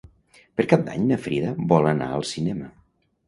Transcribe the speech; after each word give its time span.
Per 0.59 0.63
Cap 0.71 0.85
d'Any 0.87 1.03
na 1.11 1.19
Frida 1.25 1.53
vol 1.73 1.91
anar 1.91 2.07
al 2.17 2.27
cinema. 2.31 2.73